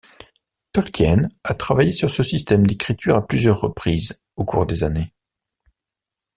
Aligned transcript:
Tolkien 0.71 1.29
a 1.43 1.53
travaillé 1.53 1.91
sur 1.91 2.09
ce 2.09 2.23
système 2.23 2.65
d'écriture 2.65 3.15
à 3.17 3.27
plusieurs 3.27 3.61
reprises 3.61 4.19
au 4.35 4.43
cours 4.43 4.65
des 4.65 4.83
années. 4.83 5.13